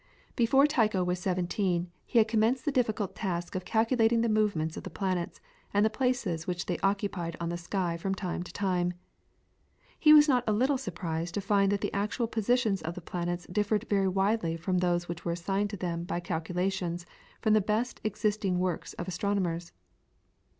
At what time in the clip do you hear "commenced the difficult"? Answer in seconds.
2.27-3.13